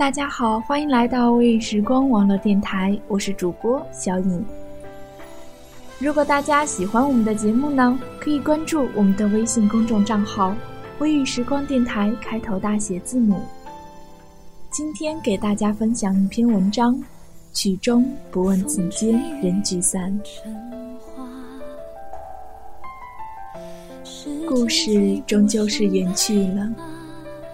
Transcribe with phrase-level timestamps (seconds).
[0.00, 4.42] 大家好，欢迎来到微雨时光网络电台，我是主播小颖。
[5.98, 10.56] 如果大家喜欢我们的节目呢，可以关注我们的微信公众账号
[11.00, 13.42] “微雨时光电台”，开头大写字母。
[14.70, 16.98] 今天给大家分享一篇文章：
[17.52, 20.18] 曲终不问此间人聚散，
[24.48, 26.66] 故事终究是远去了，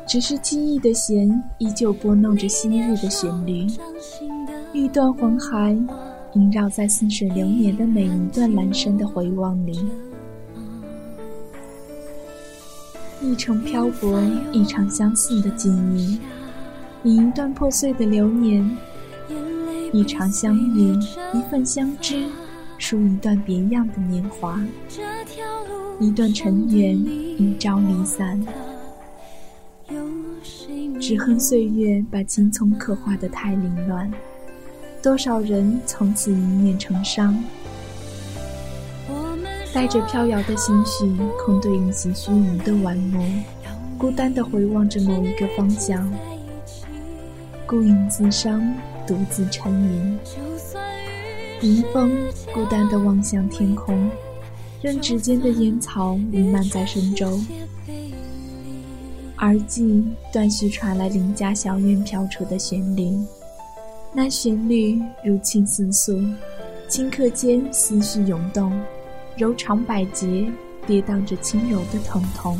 [0.06, 3.66] 只是记忆的弦依旧拨弄着昔日的旋律，
[4.72, 5.76] 欲断黄海。
[6.34, 9.80] 萦绕在似水流年的每一段阑珊的回望里，
[13.22, 14.20] 一程漂泊，
[14.52, 16.20] 一场相似的记忆，
[17.02, 18.70] 以一段破碎的流年，
[19.94, 20.92] 一场相遇，
[21.32, 22.24] 一份相知，
[22.76, 24.60] 书一段别样的年华，
[25.98, 26.98] 一段尘缘，
[27.38, 28.38] 一朝离散，
[31.06, 34.10] 只恨岁月把青葱刻画得太凌乱。
[35.00, 37.40] 多少人从此一念成伤，
[39.72, 41.06] 带着飘摇的心绪，
[41.38, 43.24] 空对一袭虚无的晚幕，
[43.96, 46.12] 孤单地回望着某一个方向，
[47.68, 48.74] 孤影自伤，
[49.06, 50.18] 独自沉吟。
[51.60, 52.10] 迎风
[52.52, 54.10] 孤单地望向天空，
[54.82, 57.38] 任指尖的烟草弥漫在深州。
[59.46, 63.16] 耳际断续传来邻家小院飘出的旋律。
[64.12, 66.20] 那旋律如泣似诉，
[66.90, 68.72] 顷刻间思绪涌动，
[69.36, 70.50] 柔肠百结，
[70.84, 72.58] 跌宕着轻柔的疼痛，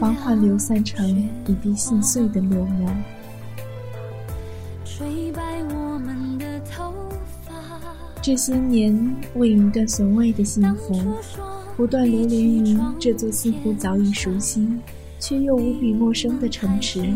[0.00, 1.08] 缓缓流散成
[1.46, 2.88] 一地细碎的落寞。
[8.20, 11.00] 这些年，为一段所谓的幸福，
[11.76, 14.66] 不断流连于这座似乎早已熟悉，
[15.18, 17.08] 却又无比陌生的城池，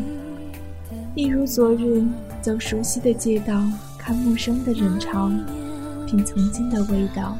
[1.14, 2.04] 一如昨日。
[2.42, 3.62] 走熟悉的街道，
[3.98, 5.30] 看陌生的人潮，
[6.06, 7.36] 品曾经的味道。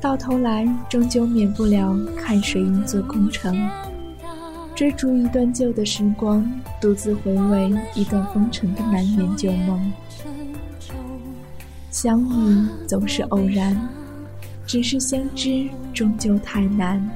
[0.00, 3.56] 到头来，终究免不了看谁一座空城。
[4.74, 6.44] 追逐一段旧的时光，
[6.80, 9.92] 独自回味一段风尘的难圆旧梦。
[11.92, 13.80] 相遇总是偶然，
[14.66, 17.08] 只是相知终究太难。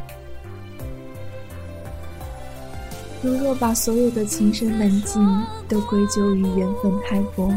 [3.25, 5.27] 如若把所有的情深难尽
[5.67, 7.51] 都归咎于缘分太薄，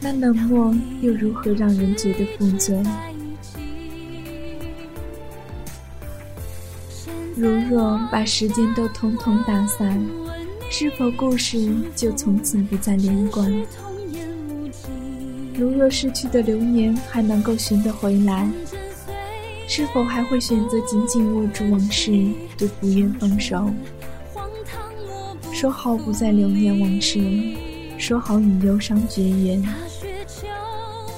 [0.00, 2.80] 那冷漠又如何让人觉得负罪？
[7.36, 10.00] 如若把时间都统统打散，
[10.70, 13.52] 是否故事就从此不再连贯？
[15.52, 18.48] 如若失去的流年还能够寻得回来，
[19.66, 22.12] 是否还会选择紧紧握住往事，
[22.56, 23.68] 都不愿放手？
[25.60, 27.20] 说好不再留念往事，
[27.98, 29.62] 说好与忧伤绝缘，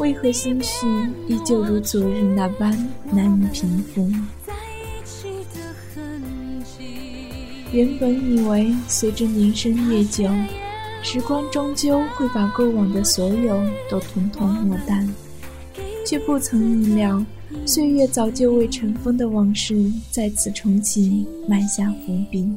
[0.00, 0.84] 为何心绪
[1.28, 2.76] 依旧如昨日那般
[3.12, 4.10] 难以平复？
[7.70, 10.28] 原本以为随着年深月久，
[11.04, 15.08] 时光终究会把过往的所有都统统抹淡，
[16.04, 17.25] 却不曾意料，
[17.64, 22.52] 岁月早就为尘封的往事再次重启，埋下伏笔。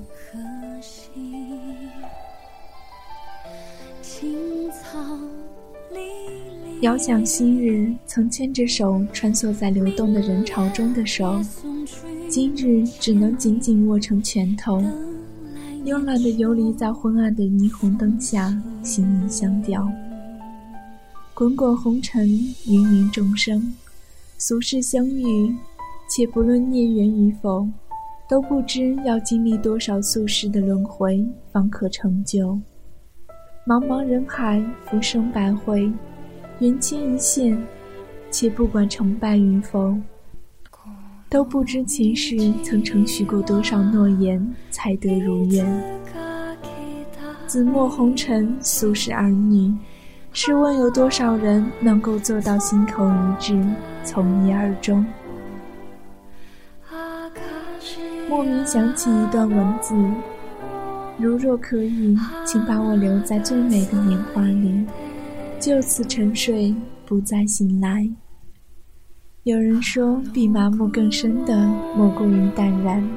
[6.86, 11.42] 遥想昔日曾牵着手穿梭在流动的人潮中的手，
[12.30, 14.80] 今日只能紧紧握成拳头，
[15.84, 19.92] 慵懒的游离在昏暗的霓虹灯下，心意相吊。
[21.34, 22.28] 滚滚红尘，
[22.66, 23.74] 芸芸众生，
[24.38, 25.56] 俗世相遇，
[26.08, 27.68] 且不论孽缘与否，
[28.30, 32.60] 都不知要经历多少宿世的轮回，方可成就。
[33.66, 35.92] 茫茫人海，浮生百回。
[36.60, 37.58] 缘牵一线，
[38.32, 39.94] 且不管成败与否，
[41.30, 45.66] 都不知前世曾承许过多少诺言，才得如愿。
[47.46, 49.74] 紫陌红尘，俗世儿女，
[50.32, 53.62] 试问有多少人能够做到心口一致，
[54.06, 55.06] 从一而终？
[58.30, 59.94] 莫名想起一段文字：
[61.18, 64.86] 如若可以，请把我留在最美的年华里，
[65.60, 66.76] 就此沉睡，
[67.06, 68.08] 不再醒来。
[69.44, 71.56] 有人说，比麻木更深的，
[71.96, 73.08] 莫过于淡然。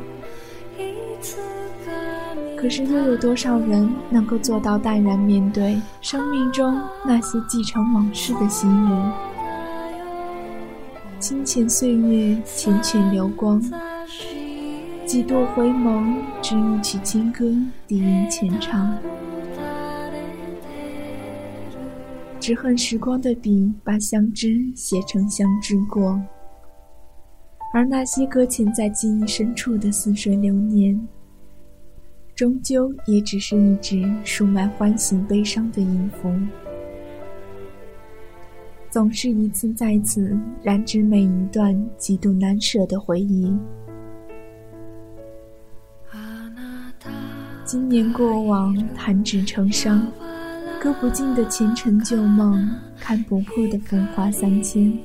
[2.57, 9.13] 可是，又有多少人能够做到淡然面对生命中那些继承往事的昔日？
[11.21, 13.61] 清浅岁月，缱绻流光，
[15.07, 17.45] 几度回眸，只一曲清歌，
[17.87, 18.97] 低吟浅唱。
[22.49, 26.19] 只恨时光的笔把相知写成相知过，
[27.75, 30.99] 而那些搁浅在记忆深处的似水流年，
[32.35, 36.33] 终究也只是一纸书满欢喜悲伤的音符，
[38.89, 43.55] 总是一次再次染指每一段极度难舍的回忆。
[47.67, 50.11] 今年过往，弹指成伤。
[50.81, 52.71] 割不尽的前尘旧梦，
[53.01, 54.97] 看不破的繁华三千。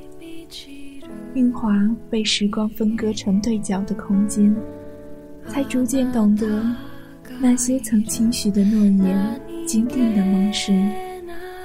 [1.34, 1.74] 韵华
[2.12, 4.56] 被时光分割成对角的空间，
[5.48, 6.64] 才逐渐懂得，
[7.40, 10.72] 那些曾轻许的诺言、坚定的盟誓，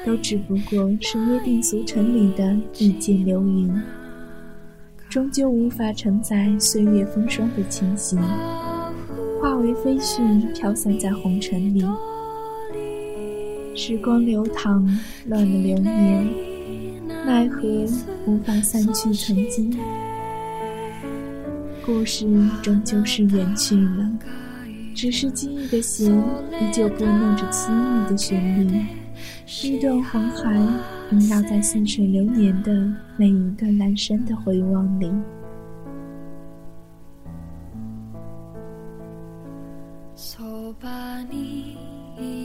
[0.07, 3.71] 都只不过是约定俗成里的一剪流云，
[5.11, 8.17] 终究无法承载岁月风霜的侵袭，
[9.39, 11.85] 化为飞絮飘散在红尘里。
[13.81, 14.85] 时光流淌，
[15.27, 16.29] 乱了流年，
[17.25, 17.63] 奈何
[18.27, 19.73] 无法散去曾经。
[21.87, 22.27] 故事
[22.61, 24.11] 终究是远去了，
[24.97, 28.85] 只是记忆的弦依旧拨弄着凄密的旋律。
[29.63, 30.59] 一段黄海
[31.13, 35.09] 萦绕在似水流年的每一个阑珊的回望里。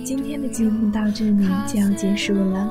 [0.04, 2.70] 今天的节目到这里就要结束了。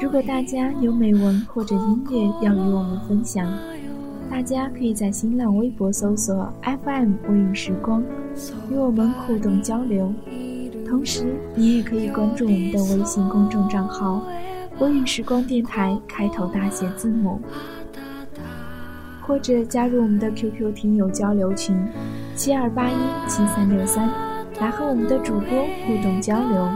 [0.00, 3.52] 如果大家有美文或者音乐要与我们分享，
[4.30, 8.02] 大家可以在新浪微博搜索 FM 微雨时光，
[8.70, 10.14] 与我们互动交流。
[10.88, 14.22] 同时，你也可以关注我们的微信公众账号
[14.78, 17.40] “微雨时光电台”，开头大写字母，
[19.22, 21.76] 或者加入我们的 QQ 听友交流群：
[22.36, 22.94] 七二八一
[23.26, 24.29] 七三六三。
[24.60, 26.68] 来和我们的主播互动交流，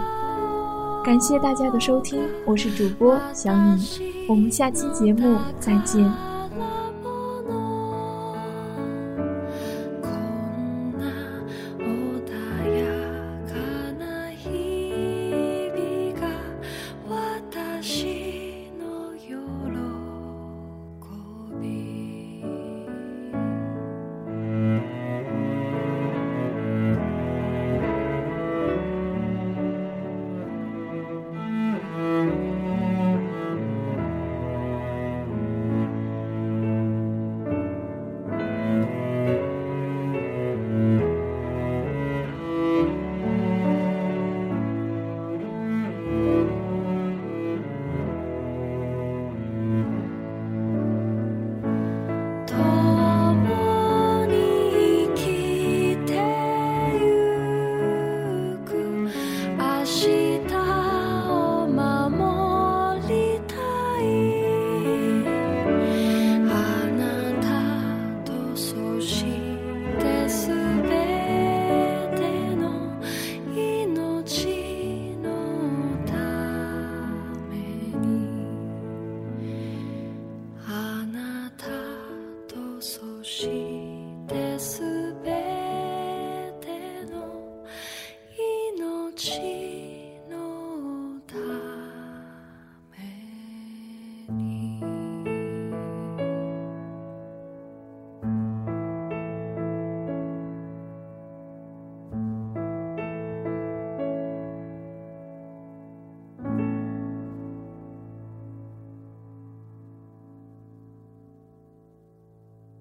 [1.04, 6.33] 感谢大家的收听，我是主播小米，我们下期节目再见。